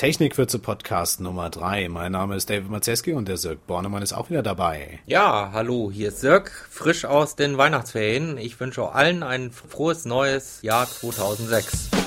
Technikwürze 0.00 0.58
Podcast 0.58 1.20
Nummer 1.20 1.50
3. 1.50 1.90
Mein 1.90 2.12
Name 2.12 2.34
ist 2.34 2.48
David 2.48 2.70
Mazeski 2.70 3.12
und 3.12 3.28
der 3.28 3.36
Sirk 3.36 3.66
Bornemann 3.66 4.02
ist 4.02 4.14
auch 4.14 4.30
wieder 4.30 4.42
dabei. 4.42 4.98
Ja, 5.04 5.50
hallo, 5.52 5.90
hier 5.92 6.08
ist 6.08 6.20
Sirk, 6.20 6.66
frisch 6.70 7.04
aus 7.04 7.36
den 7.36 7.58
Weihnachtsferien. 7.58 8.38
Ich 8.38 8.58
wünsche 8.58 8.92
allen 8.92 9.22
ein 9.22 9.50
frohes 9.50 10.06
neues 10.06 10.62
Jahr 10.62 10.88
2006. 10.88 11.99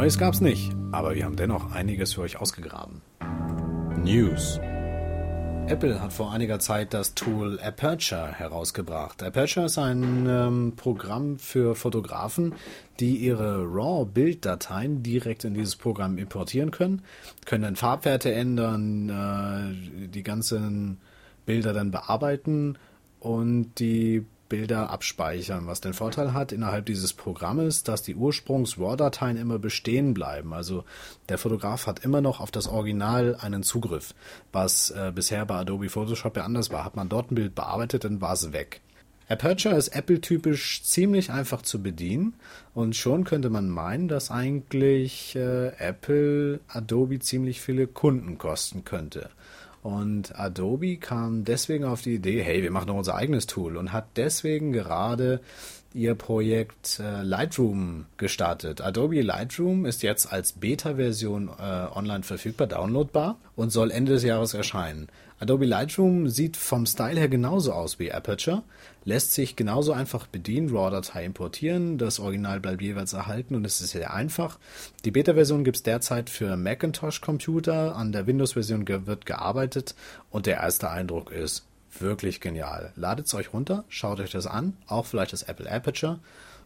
Neues 0.00 0.16
gab's 0.16 0.40
nicht, 0.40 0.72
aber 0.92 1.14
wir 1.14 1.26
haben 1.26 1.36
dennoch 1.36 1.72
einiges 1.72 2.14
für 2.14 2.22
euch 2.22 2.40
ausgegraben. 2.40 3.02
News. 4.02 4.58
Apple 5.66 6.00
hat 6.00 6.14
vor 6.14 6.32
einiger 6.32 6.58
Zeit 6.58 6.94
das 6.94 7.14
Tool 7.14 7.60
Aperture 7.60 8.32
herausgebracht. 8.32 9.22
Aperture 9.22 9.66
ist 9.66 9.76
ein 9.76 10.24
ähm, 10.26 10.72
Programm 10.74 11.38
für 11.38 11.74
Fotografen, 11.74 12.54
die 12.98 13.16
ihre 13.16 13.62
RAW-Bilddateien 13.66 15.02
direkt 15.02 15.44
in 15.44 15.52
dieses 15.52 15.76
Programm 15.76 16.16
importieren 16.16 16.70
können, 16.70 17.02
können 17.44 17.64
dann 17.64 17.76
Farbwerte 17.76 18.32
ändern, 18.32 19.10
äh, 19.10 20.06
die 20.06 20.22
ganzen 20.22 20.96
Bilder 21.44 21.74
dann 21.74 21.90
bearbeiten 21.90 22.78
und 23.18 23.78
die 23.78 24.24
Bilder 24.50 24.90
abspeichern, 24.90 25.66
was 25.66 25.80
den 25.80 25.94
Vorteil 25.94 26.34
hat 26.34 26.52
innerhalb 26.52 26.84
dieses 26.84 27.14
Programmes, 27.14 27.82
dass 27.84 28.02
die 28.02 28.14
Ursprungs-RAW-Dateien 28.14 29.38
immer 29.38 29.58
bestehen 29.58 30.12
bleiben. 30.12 30.52
Also 30.52 30.84
der 31.30 31.38
Fotograf 31.38 31.86
hat 31.86 32.04
immer 32.04 32.20
noch 32.20 32.40
auf 32.40 32.50
das 32.50 32.68
Original 32.68 33.36
einen 33.40 33.62
Zugriff, 33.62 34.14
was 34.52 34.90
äh, 34.90 35.12
bisher 35.14 35.46
bei 35.46 35.54
Adobe 35.54 35.88
Photoshop 35.88 36.36
ja 36.36 36.44
anders 36.44 36.70
war. 36.70 36.84
Hat 36.84 36.96
man 36.96 37.08
dort 37.08 37.30
ein 37.30 37.36
Bild 37.36 37.54
bearbeitet, 37.54 38.04
dann 38.04 38.20
war 38.20 38.34
es 38.34 38.52
weg. 38.52 38.82
Aperture 39.30 39.76
ist 39.76 39.88
Apple-typisch 39.88 40.82
ziemlich 40.82 41.30
einfach 41.30 41.62
zu 41.62 41.80
bedienen 41.80 42.34
und 42.74 42.96
schon 42.96 43.22
könnte 43.22 43.48
man 43.48 43.70
meinen, 43.70 44.08
dass 44.08 44.32
eigentlich 44.32 45.36
äh, 45.36 45.68
Apple 45.78 46.58
Adobe 46.66 47.20
ziemlich 47.20 47.60
viele 47.60 47.86
Kunden 47.86 48.38
kosten 48.38 48.84
könnte. 48.84 49.30
Und 49.82 50.38
Adobe 50.38 50.96
kam 50.96 51.44
deswegen 51.44 51.84
auf 51.84 52.02
die 52.02 52.14
Idee, 52.14 52.42
hey, 52.42 52.62
wir 52.62 52.70
machen 52.70 52.88
doch 52.88 52.96
unser 52.96 53.14
eigenes 53.14 53.46
Tool 53.46 53.76
und 53.76 53.92
hat 53.92 54.08
deswegen 54.16 54.72
gerade 54.72 55.40
ihr 55.94 56.14
Projekt 56.14 57.00
äh, 57.00 57.22
Lightroom 57.22 58.04
gestartet. 58.16 58.80
Adobe 58.80 59.22
Lightroom 59.22 59.86
ist 59.86 60.02
jetzt 60.02 60.32
als 60.32 60.52
Beta-Version 60.52 61.48
äh, 61.48 61.86
online 61.94 62.22
verfügbar, 62.22 62.66
downloadbar 62.66 63.38
und 63.56 63.70
soll 63.70 63.90
Ende 63.90 64.12
des 64.12 64.22
Jahres 64.22 64.54
erscheinen. 64.54 65.08
Adobe 65.40 65.64
Lightroom 65.64 66.28
sieht 66.28 66.58
vom 66.58 66.84
Style 66.84 67.18
her 67.18 67.30
genauso 67.30 67.72
aus 67.72 67.98
wie 67.98 68.12
Aperture, 68.12 68.62
lässt 69.06 69.32
sich 69.32 69.56
genauso 69.56 69.94
einfach 69.94 70.26
bedienen, 70.26 70.68
RAW-Datei 70.68 71.24
importieren, 71.24 71.96
das 71.96 72.20
Original 72.20 72.60
bleibt 72.60 72.82
jeweils 72.82 73.14
erhalten 73.14 73.54
und 73.54 73.64
es 73.64 73.80
ist 73.80 73.92
sehr 73.92 74.12
einfach. 74.12 74.58
Die 75.06 75.10
Beta-Version 75.10 75.64
gibt 75.64 75.78
es 75.78 75.82
derzeit 75.82 76.28
für 76.28 76.58
Macintosh-Computer, 76.58 77.96
an 77.96 78.12
der 78.12 78.26
Windows-Version 78.26 78.86
wird 78.86 79.24
gearbeitet 79.24 79.94
und 80.30 80.44
der 80.44 80.58
erste 80.58 80.90
Eindruck 80.90 81.32
ist 81.32 81.64
wirklich 81.98 82.42
genial. 82.42 82.92
Ladet 82.94 83.26
es 83.26 83.34
euch 83.34 83.54
runter, 83.54 83.84
schaut 83.88 84.20
euch 84.20 84.32
das 84.32 84.46
an, 84.46 84.76
auch 84.86 85.06
vielleicht 85.06 85.32
das 85.32 85.44
Apple 85.44 85.72
Aperture. 85.72 86.18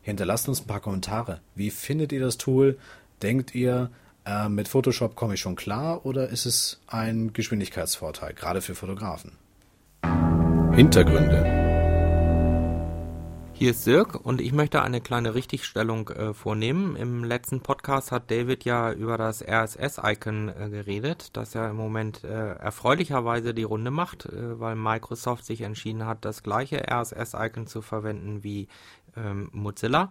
Hinterlasst 0.02 0.48
uns 0.48 0.60
ein 0.60 0.66
paar 0.66 0.80
Kommentare. 0.80 1.40
Wie 1.54 1.70
findet 1.70 2.10
ihr 2.10 2.20
das 2.20 2.38
Tool? 2.38 2.76
Denkt 3.22 3.54
ihr, 3.54 3.90
äh, 4.24 4.48
mit 4.48 4.68
Photoshop 4.68 5.16
komme 5.16 5.34
ich 5.34 5.40
schon 5.40 5.56
klar 5.56 6.04
oder 6.06 6.28
ist 6.28 6.46
es 6.46 6.80
ein 6.86 7.32
Geschwindigkeitsvorteil, 7.32 8.34
gerade 8.34 8.60
für 8.60 8.74
Fotografen? 8.74 9.32
Hintergründe. 10.74 11.64
Hier 13.56 13.70
ist 13.70 13.84
Sirk 13.84 14.16
und 14.26 14.40
ich 14.40 14.52
möchte 14.52 14.82
eine 14.82 15.00
kleine 15.00 15.36
Richtigstellung 15.36 16.08
äh, 16.08 16.34
vornehmen. 16.34 16.96
Im 16.96 17.22
letzten 17.22 17.60
Podcast 17.60 18.10
hat 18.10 18.28
David 18.28 18.64
ja 18.64 18.90
über 18.92 19.16
das 19.16 19.42
RSS-Icon 19.46 20.48
äh, 20.48 20.70
geredet, 20.70 21.36
das 21.36 21.54
ja 21.54 21.70
im 21.70 21.76
Moment 21.76 22.24
äh, 22.24 22.54
erfreulicherweise 22.54 23.54
die 23.54 23.62
Runde 23.62 23.92
macht, 23.92 24.26
äh, 24.26 24.58
weil 24.58 24.74
Microsoft 24.74 25.46
sich 25.46 25.60
entschieden 25.60 26.04
hat, 26.04 26.24
das 26.24 26.42
gleiche 26.42 26.82
RSS-Icon 26.90 27.68
zu 27.68 27.80
verwenden 27.80 28.42
wie 28.42 28.66
ähm, 29.16 29.50
Mozilla. 29.52 30.10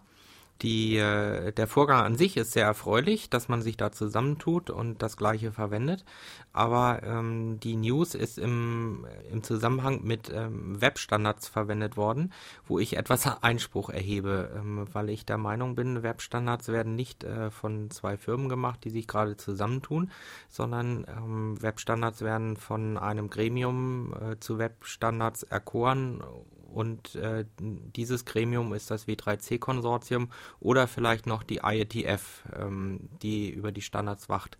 Die, 0.62 0.96
äh, 0.96 1.52
der 1.52 1.68
Vorgang 1.68 2.06
an 2.06 2.16
sich 2.16 2.38
ist 2.38 2.53
sehr 2.53 2.66
erfreulich, 2.66 3.30
dass 3.30 3.50
man 3.50 3.62
sich 3.62 3.75
da 3.75 3.91
zusammentut 3.91 4.69
und 4.69 5.02
das 5.02 5.18
Gleiche 5.18 5.52
verwendet. 5.52 6.06
Aber 6.53 7.02
ähm, 7.03 7.59
die 7.59 7.75
News 7.75 8.16
ist 8.16 8.38
im, 8.38 9.06
im 9.30 9.44
Zusammenhang 9.44 10.03
mit 10.03 10.31
ähm, 10.34 10.80
Webstandards 10.80 11.47
verwendet 11.50 11.97
worden, 11.97 12.31
wo 12.66 12.80
ich 12.80 12.96
etwas 12.96 13.25
Einspruch 13.44 13.90
erhebe, 13.90 14.52
ähm, 14.56 14.86
weil 14.94 15.09
ich 15.09 15.25
der 15.25 15.38
Meinung 15.38 15.75
bin, 15.75 16.03
Webstandards 16.03 16.69
werden 16.69 16.96
nicht 16.96 17.24
äh, 17.24 17.52
von 17.52 17.90
zwei 17.90 18.16
Firmen 18.16 18.47
gemacht, 18.47 18.86
die 18.86 18.90
sich 18.90 19.08
gerade 19.08 19.36
zusammentun, 19.36 20.12
sondern 20.50 21.06
ähm, 21.09 21.62
Webstandards 21.62 22.22
werden 22.22 22.56
von 22.56 22.97
einem 22.97 23.30
Gremium 23.30 24.13
äh, 24.13 24.40
zu 24.40 24.59
Webstandards 24.59 25.44
erkoren 25.44 26.24
und 26.73 27.16
äh, 27.16 27.45
dieses 27.59 28.25
Gremium 28.25 28.73
ist 28.73 28.89
das 28.89 29.07
W3C-Konsortium 29.07 30.29
oder 30.59 30.88
vielleicht 30.88 31.28
noch 31.28 31.44
die 31.44 31.61
IETF, 31.63 32.44
ähm, 32.57 33.09
die 33.22 33.50
über 33.50 33.72
die 33.72 33.81
Standards 33.81 34.29
wacht. 34.29 34.57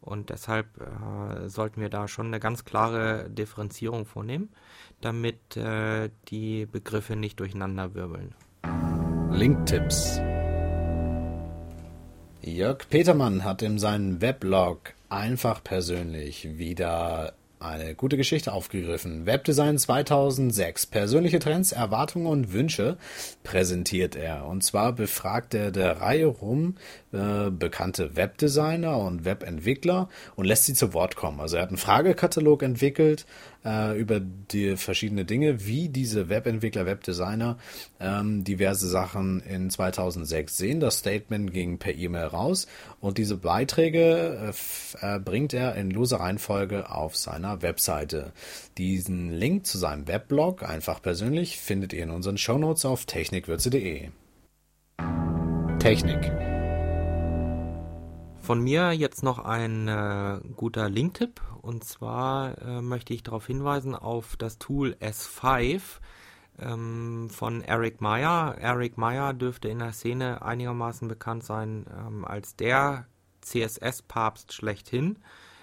Und 0.00 0.30
deshalb 0.30 0.66
äh, 0.80 1.48
sollten 1.48 1.80
wir 1.80 1.88
da 1.88 2.06
schon 2.06 2.26
eine 2.26 2.38
ganz 2.38 2.64
klare 2.64 3.28
Differenzierung 3.28 4.06
vornehmen, 4.06 4.50
damit 5.00 5.56
äh, 5.56 6.10
die 6.28 6.66
Begriffe 6.66 7.16
nicht 7.16 7.40
durcheinander 7.40 7.94
wirbeln. 7.94 8.34
Linktipps. 9.32 10.20
Jörg 12.40 12.88
Petermann 12.88 13.44
hat 13.44 13.62
in 13.62 13.78
seinem 13.78 14.20
Weblog 14.20 14.94
einfach 15.08 15.62
persönlich 15.62 16.58
wieder 16.58 17.34
eine 17.60 17.94
gute 17.94 18.16
Geschichte 18.16 18.52
aufgegriffen. 18.52 19.26
Webdesign 19.26 19.78
2006. 19.78 20.86
Persönliche 20.86 21.38
Trends, 21.38 21.72
Erwartungen 21.72 22.26
und 22.26 22.52
Wünsche 22.52 22.96
präsentiert 23.42 24.16
er. 24.16 24.46
Und 24.46 24.62
zwar 24.62 24.92
befragt 24.92 25.54
er 25.54 25.70
der 25.70 26.00
Reihe 26.00 26.26
rum 26.26 26.76
äh, 27.10 27.50
bekannte 27.50 28.16
Webdesigner 28.16 28.98
und 28.98 29.24
Webentwickler 29.24 30.10
und 30.36 30.44
lässt 30.44 30.66
sie 30.66 30.74
zu 30.74 30.92
Wort 30.92 31.16
kommen. 31.16 31.40
Also 31.40 31.56
er 31.56 31.62
hat 31.62 31.70
einen 31.70 31.78
Fragekatalog 31.78 32.62
entwickelt 32.62 33.24
äh, 33.64 33.98
über 33.98 34.20
die 34.20 34.76
verschiedene 34.76 35.24
Dinge, 35.24 35.64
wie 35.66 35.88
diese 35.88 36.28
Webentwickler, 36.28 36.84
Webdesigner 36.84 37.56
ähm, 37.98 38.44
diverse 38.44 38.88
Sachen 38.88 39.40
in 39.40 39.70
2006 39.70 40.56
sehen. 40.56 40.80
Das 40.80 40.98
Statement 40.98 41.52
ging 41.52 41.78
per 41.78 41.94
E-Mail 41.94 42.26
raus 42.26 42.66
und 43.00 43.18
diese 43.18 43.36
Beiträge 43.36 44.52
äh, 45.02 45.16
äh, 45.16 45.18
bringt 45.18 45.54
er 45.54 45.76
in 45.76 45.90
loser 45.90 46.20
Reihenfolge 46.20 46.90
auf 46.90 47.16
seiner 47.16 47.47
Webseite. 47.62 48.32
Diesen 48.76 49.30
Link 49.32 49.66
zu 49.66 49.78
seinem 49.78 50.08
Weblog, 50.08 50.62
einfach 50.62 51.02
persönlich, 51.02 51.58
findet 51.58 51.92
ihr 51.92 52.02
in 52.02 52.10
unseren 52.10 52.38
Shownotes 52.38 52.84
auf 52.84 53.06
technikwürze.de. 53.06 54.10
Technik. 55.78 56.32
Von 58.40 58.60
mir 58.62 58.92
jetzt 58.92 59.22
noch 59.22 59.38
ein 59.38 59.88
äh, 59.88 60.40
guter 60.56 60.88
Linktipp 60.88 61.40
und 61.60 61.84
zwar 61.84 62.56
äh, 62.62 62.80
möchte 62.80 63.12
ich 63.12 63.22
darauf 63.22 63.46
hinweisen 63.46 63.94
auf 63.94 64.36
das 64.36 64.58
Tool 64.58 64.96
S5 65.00 65.82
ähm, 66.58 67.28
von 67.30 67.62
Eric 67.62 68.00
Meyer. 68.00 68.56
Eric 68.58 68.96
Meyer 68.96 69.34
dürfte 69.34 69.68
in 69.68 69.80
der 69.80 69.92
Szene 69.92 70.42
einigermaßen 70.42 71.08
bekannt 71.08 71.44
sein 71.44 71.86
ähm, 71.94 72.24
als 72.24 72.56
der 72.56 73.06
CSS-Papst 73.42 74.52
schlechthin. 74.52 75.18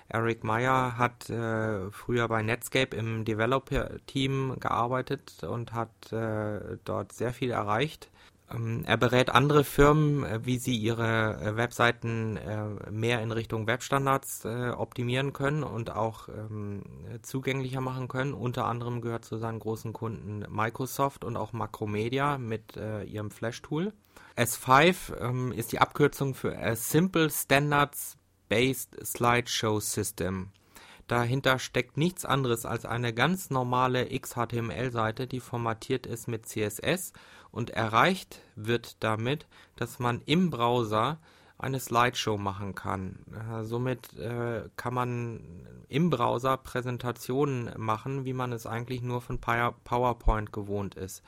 Eric 0.07 0.43
Meyer 0.43 0.97
hat 0.97 1.29
äh, 1.29 1.89
früher 1.91 2.27
bei 2.27 2.43
Netscape 2.43 2.95
im 2.95 3.25
Developer-Team 3.25 4.57
gearbeitet 4.59 5.43
und 5.43 5.73
hat 5.73 6.11
äh, 6.13 6.77
dort 6.83 7.11
sehr 7.13 7.33
viel 7.33 7.51
erreicht. 7.51 8.09
Ähm, 8.51 8.83
er 8.85 8.97
berät 8.97 9.29
andere 9.29 9.63
Firmen, 9.63 10.23
äh, 10.23 10.45
wie 10.45 10.59
sie 10.59 10.77
ihre 10.77 11.41
äh, 11.41 11.55
Webseiten 11.55 12.37
äh, 12.37 12.91
mehr 12.91 13.21
in 13.21 13.31
Richtung 13.31 13.67
Webstandards 13.67 14.45
optimieren 14.45 15.33
können 15.33 15.63
und 15.63 15.89
auch 15.89 16.29
ähm, 16.29 16.83
zugänglicher 17.21 17.81
machen 17.81 18.07
können. 18.07 18.33
Unter 18.33 18.65
anderem 18.65 19.01
gehört 19.01 19.25
zu 19.25 19.37
seinen 19.37 19.59
großen 19.59 19.93
Kunden 19.93 20.45
Microsoft 20.49 21.23
und 21.23 21.37
auch 21.37 21.53
Macromedia 21.53 22.37
mit 22.37 22.75
ihrem 22.75 23.31
Flash-Tool. 23.31 23.93
S5 24.37 25.17
ähm, 25.19 25.51
ist 25.51 25.71
die 25.71 25.79
Abkürzung 25.79 26.35
für 26.35 26.55
Simple 26.75 27.29
Standards 27.29 28.17
Based 28.49 28.95
Slideshow 29.05 29.79
System. 29.79 30.49
Dahinter 31.07 31.59
steckt 31.59 31.97
nichts 31.97 32.25
anderes 32.25 32.65
als 32.65 32.85
eine 32.85 33.13
ganz 33.13 33.51
normale 33.51 34.07
XHTML-Seite, 34.07 35.27
die 35.27 35.39
formatiert 35.39 36.07
ist 36.07 36.27
mit 36.27 36.47
CSS 36.47 37.13
und 37.51 37.69
erreicht 37.69 38.41
wird 38.55 39.03
damit, 39.03 39.45
dass 39.75 39.99
man 39.99 40.21
im 40.25 40.49
Browser 40.49 41.19
eine 41.57 41.79
Slideshow 41.79 42.37
machen 42.37 42.75
kann. 42.75 43.19
Äh, 43.31 43.63
somit 43.63 44.17
äh, 44.17 44.67
kann 44.75 44.93
man 44.93 45.65
im 45.87 46.09
Browser 46.09 46.57
Präsentationen 46.57 47.71
machen, 47.77 48.25
wie 48.25 48.33
man 48.33 48.51
es 48.51 48.65
eigentlich 48.65 49.01
nur 49.01 49.21
von 49.21 49.39
PowerPoint 49.39 50.51
gewohnt 50.51 50.95
ist. 50.95 51.23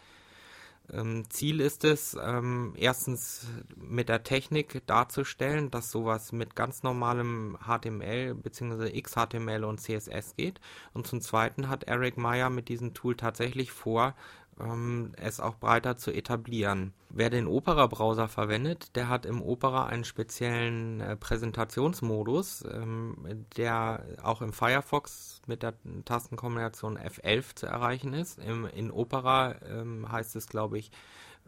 Ähm, 0.91 1.29
Ziel 1.29 1.59
ist 1.59 1.83
es, 1.83 2.17
ähm, 2.21 2.73
erstens 2.77 3.47
mit 3.75 4.09
der 4.09 4.23
Technik 4.23 4.81
darzustellen, 4.87 5.69
dass 5.69 5.91
sowas 5.91 6.31
mit 6.31 6.55
ganz 6.55 6.83
normalem 6.83 7.57
HTML 7.65 8.35
bzw. 8.35 9.01
XHTML 9.01 9.63
und 9.63 9.79
CSS 9.81 10.35
geht. 10.35 10.61
Und 10.93 11.07
zum 11.07 11.21
Zweiten 11.21 11.69
hat 11.69 11.83
Eric 11.83 12.17
Meyer 12.17 12.49
mit 12.49 12.69
diesem 12.69 12.93
Tool 12.93 13.15
tatsächlich 13.15 13.71
vor, 13.71 14.15
ähm, 14.59 15.11
es 15.17 15.39
auch 15.39 15.55
breiter 15.55 15.97
zu 15.97 16.11
etablieren. 16.11 16.93
Wer 17.09 17.29
den 17.29 17.47
Opera-Browser 17.47 18.27
verwendet, 18.27 18.95
der 18.95 19.09
hat 19.09 19.25
im 19.25 19.41
Opera 19.41 19.85
einen 19.85 20.03
speziellen 20.03 20.99
äh, 20.99 21.15
Präsentationsmodus, 21.15 22.65
ähm, 22.71 23.45
der 23.55 24.05
auch 24.21 24.41
im 24.41 24.53
Firefox 24.53 25.41
mit 25.47 25.63
der 25.63 25.73
Tastenkombination 26.05 26.97
F11 26.97 27.55
zu 27.55 27.65
erreichen 27.65 28.13
ist. 28.13 28.39
Im, 28.39 28.65
in 28.65 28.91
Opera 28.91 29.55
ähm, 29.65 30.11
heißt 30.11 30.35
es, 30.35 30.47
glaube 30.47 30.77
ich, 30.77 30.91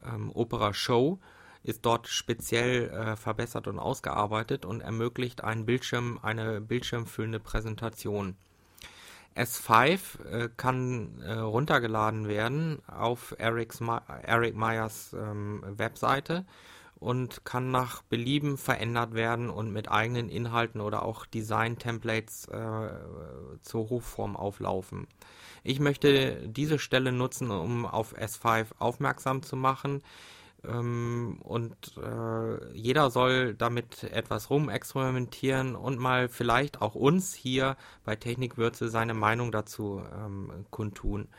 ähm, 0.04 0.32
Opera 0.34 0.74
Show 0.74 1.20
ist 1.62 1.86
dort 1.86 2.08
speziell 2.08 2.90
äh, 2.90 3.16
verbessert 3.16 3.68
und 3.68 3.80
ausgearbeitet 3.80 4.66
und 4.66 4.82
ermöglicht 4.82 5.44
einen 5.44 5.66
Bildschirm, 5.66 6.20
eine 6.22 6.62
bildschirmfüllende 6.62 7.40
Präsentation. 7.40 8.38
S5 9.40 10.26
äh, 10.26 10.50
kann 10.58 11.22
äh, 11.22 11.34
runtergeladen 11.34 12.28
werden 12.28 12.80
auf 12.88 13.34
Eric's 13.38 13.80
Eric 14.24 14.56
Meyers 14.56 15.14
ähm, 15.14 15.64
Webseite 15.66 16.46
und 17.00 17.46
kann 17.46 17.72
nach 17.72 18.02
Belieben 18.02 18.58
verändert 18.58 19.14
werden 19.14 19.50
und 19.50 19.72
mit 19.72 19.90
eigenen 19.90 20.28
Inhalten 20.28 20.82
oder 20.82 21.04
auch 21.04 21.26
Design-Templates 21.26 22.50
äh, 22.50 22.90
zur 23.62 23.90
Hochform 23.90 24.36
auflaufen. 24.36 25.08
Ich 25.64 25.80
möchte 25.80 26.48
diese 26.50 26.78
Stelle 26.78 27.14
nutzen, 27.14 27.50
um 27.52 27.86
auf 27.86 28.18
S5 28.18 28.68
aufmerksam 28.80 29.42
zu 29.42 29.56
machen. 29.56 30.02
Ähm, 30.64 31.40
und 31.42 31.76
äh, 31.98 32.78
jeder 32.78 33.12
soll 33.12 33.54
damit 33.54 34.04
etwas 34.04 34.50
rumexperimentieren 34.50 35.76
und 35.76 36.00
mal 36.00 36.28
vielleicht 36.28 36.82
auch 36.82 36.96
uns 36.96 37.34
hier 37.34 37.78
bei 38.04 38.16
Technikwürze 38.16 38.90
seine 38.90 39.14
Meinung 39.14 39.52
dazu 39.52 40.02
ähm, 40.14 40.66
kundtun. 40.70 41.30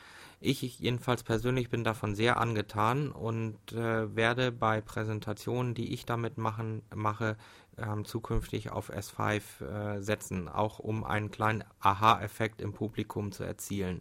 Ich 0.42 0.62
jedenfalls 0.78 1.22
persönlich 1.22 1.68
bin 1.68 1.84
davon 1.84 2.14
sehr 2.14 2.38
angetan 2.38 3.12
und 3.12 3.72
äh, 3.72 4.16
werde 4.16 4.52
bei 4.52 4.80
Präsentationen, 4.80 5.74
die 5.74 5.92
ich 5.92 6.06
damit 6.06 6.38
machen, 6.38 6.80
mache, 6.94 7.36
ähm, 7.76 8.06
zukünftig 8.06 8.70
auf 8.70 8.90
S5 8.90 9.62
äh, 9.62 10.00
setzen, 10.00 10.48
auch 10.48 10.78
um 10.78 11.04
einen 11.04 11.30
kleinen 11.30 11.64
Aha-Effekt 11.80 12.62
im 12.62 12.72
Publikum 12.72 13.32
zu 13.32 13.44
erzielen. 13.44 14.00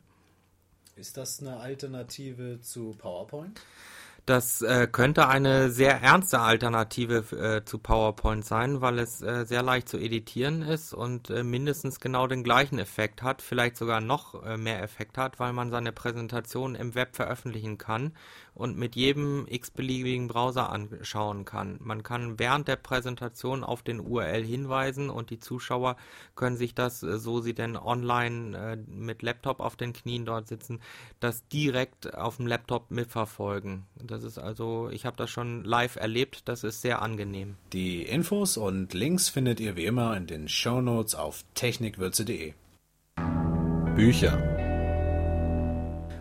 Ist 0.96 1.18
das 1.18 1.42
eine 1.42 1.58
Alternative 1.58 2.62
zu 2.62 2.92
PowerPoint? 2.98 3.62
Das 4.30 4.62
äh, 4.62 4.86
könnte 4.86 5.28
eine 5.28 5.72
sehr 5.72 6.04
ernste 6.04 6.40
Alternative 6.40 7.36
äh, 7.36 7.66
zu 7.66 7.80
PowerPoint 7.80 8.46
sein, 8.46 8.80
weil 8.80 9.00
es 9.00 9.24
äh, 9.24 9.44
sehr 9.44 9.64
leicht 9.64 9.90
zu 9.90 9.98
editieren 9.98 10.62
ist 10.62 10.94
und 10.94 11.32
äh, 11.32 11.42
mindestens 11.44 12.00
genau 12.00 12.28
den 12.28 12.44
gleichen 12.44 12.78
Effekt 12.78 13.24
hat, 13.24 13.42
vielleicht 13.42 13.76
sogar 13.76 14.02
noch 14.02 14.44
äh, 14.44 14.56
mehr 14.56 14.84
Effekt 14.84 15.18
hat, 15.18 15.40
weil 15.40 15.52
man 15.52 15.72
seine 15.72 15.92
Präsentation 15.92 16.76
im 16.76 16.94
Web 16.94 17.16
veröffentlichen 17.16 17.80
kann 17.80 18.14
und 18.54 18.78
mit 18.78 18.96
jedem 18.96 19.48
x-beliebigen 19.48 20.28
Browser 20.28 20.70
anschauen 20.70 21.44
kann. 21.46 21.80
Man 21.82 22.04
kann 22.04 22.38
während 22.38 22.68
der 22.68 22.76
Präsentation 22.76 23.64
auf 23.64 23.82
den 23.82 24.00
URL 24.00 24.44
hinweisen 24.44 25.10
und 25.10 25.32
die 25.32 25.40
Zuschauer 25.40 25.96
können 26.36 26.56
sich 26.56 26.76
das, 26.76 27.02
äh, 27.02 27.18
so 27.18 27.42
sie 27.42 27.56
denn 27.56 27.76
online 27.76 28.86
mit 28.86 29.24
Laptop 29.24 29.60
auf 29.60 29.76
den 29.76 29.94
Knien 29.94 30.26
dort 30.26 30.48
sitzen, 30.48 30.82
das 31.20 31.48
direkt 31.48 32.14
auf 32.14 32.38
dem 32.38 32.46
Laptop 32.46 32.92
mitverfolgen. 32.92 33.88
Das 33.96 34.19
das 34.20 34.26
ist 34.26 34.38
also, 34.38 34.90
ich 34.90 35.06
habe 35.06 35.16
das 35.16 35.30
schon 35.30 35.64
live 35.64 35.96
erlebt, 35.96 36.50
das 36.50 36.66
ist 36.66 36.82
sehr 36.82 37.02
angenehm. 37.02 37.56
Die 37.72 38.04
Infos 38.04 38.58
und 38.58 38.94
Links 38.94 39.30
findet 39.30 39.62
ihr 39.62 39.78
wie 39.78 39.86
immer 39.86 40.18
in 40.18 40.28
den 40.28 40.50
Show 40.50 40.82
Notes 40.82 41.16
auf 41.16 41.46
technikwürze.de. 41.54 42.54
Bücher. 43.96 44.38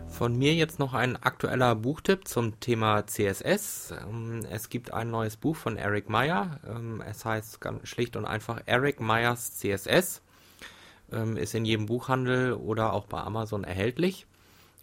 Von 0.07 0.37
mir 0.37 0.53
jetzt 0.53 0.79
noch 0.79 0.93
ein 0.93 1.17
aktueller 1.17 1.75
Buchtipp 1.75 2.25
zum 2.25 2.57
Thema 2.61 3.05
CSS. 3.05 3.93
Ähm, 4.09 4.45
es 4.49 4.69
gibt 4.69 4.93
ein 4.93 5.11
neues 5.11 5.35
Buch 5.35 5.57
von 5.57 5.75
Eric 5.75 6.09
Meyer. 6.09 6.61
Ähm, 6.67 7.03
es 7.05 7.25
heißt 7.25 7.59
ganz 7.59 7.85
schlicht 7.85 8.15
und 8.15 8.23
einfach 8.23 8.61
Eric 8.65 9.01
Meyers 9.01 9.57
CSS. 9.57 10.21
Ähm, 11.11 11.35
ist 11.35 11.53
in 11.53 11.65
jedem 11.65 11.85
Buchhandel 11.85 12.53
oder 12.53 12.93
auch 12.93 13.07
bei 13.07 13.19
Amazon 13.19 13.65
erhältlich 13.65 14.25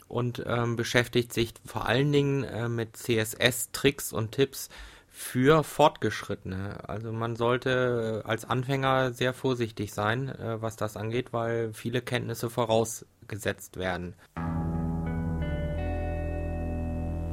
und 0.09 0.45
ähm, 0.47 0.77
beschäftigt 0.77 1.33
sich 1.33 1.55
vor 1.65 1.87
allen 1.87 2.13
Dingen 2.13 2.45
äh, 2.45 2.69
mit 2.69 2.97
CSS-Tricks 2.97 4.13
und 4.13 4.33
Tipps 4.33 4.69
für 5.11 5.65
Fortgeschrittene. 5.65 6.89
Also 6.89 7.11
man 7.11 7.37
sollte 7.37 8.23
äh, 8.25 8.29
als 8.29 8.45
Anfänger 8.45 9.13
sehr 9.13 9.33
vorsichtig 9.33 9.95
sein, 9.95 10.29
äh, 10.29 10.61
was 10.61 10.77
das 10.77 10.97
angeht, 10.97 11.33
weil 11.33 11.73
viele 11.73 12.03
Kenntnisse 12.03 12.51
vorausgesetzt 12.51 13.79
werden. 13.79 14.15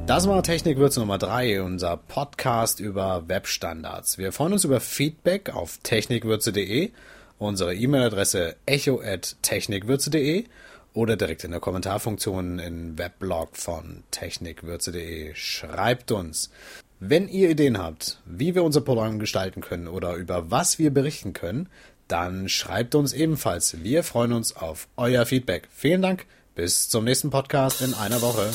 Das 0.05 0.27
war 0.27 0.43
Technikwürze 0.43 0.99
Nummer 0.99 1.17
3, 1.17 1.61
unser 1.61 1.97
Podcast 1.97 2.79
über 2.79 3.27
Webstandards. 3.27 4.17
Wir 4.17 4.31
freuen 4.31 4.53
uns 4.53 4.65
über 4.65 4.79
Feedback 4.79 5.53
auf 5.53 5.77
technikwürze.de, 5.83 6.91
unsere 7.37 7.73
E-Mail-Adresse 7.75 8.55
echo@technikwürze.de 8.65 10.45
oder 10.94 11.16
direkt 11.16 11.44
in 11.44 11.51
der 11.51 11.60
Kommentarfunktion 11.60 12.60
im 12.60 12.98
Weblog 12.98 13.57
von 13.57 14.04
technikwürze.de. 14.12 15.34
Schreibt 15.36 16.12
uns. 16.12 16.51
Wenn 17.00 17.28
ihr 17.28 17.50
Ideen 17.50 17.78
habt, 17.78 18.19
wie 18.25 18.56
wir 18.56 18.63
unser 18.63 18.81
Programm 18.81 19.19
gestalten 19.19 19.62
können 19.62 19.88
oder 19.88 20.16
über 20.16 20.51
was 20.51 20.80
wir 20.80 20.94
berichten 20.94 21.34
können, 21.34 21.68
dann 22.07 22.48
schreibt 22.48 22.95
uns 22.95 23.13
ebenfalls. 23.13 23.84
Wir 23.84 24.04
freuen 24.04 24.34
uns 24.34 24.56
auf 24.56 24.88
euer 24.95 25.25
Feedback. 25.25 25.68
Vielen 25.74 26.01
Dank. 26.01 26.25
Bis 26.56 26.88
zum 26.88 27.04
nächsten 27.04 27.30
Podcast 27.31 27.81
in 27.81 27.94
einer 27.94 28.22
Woche. 28.22 28.51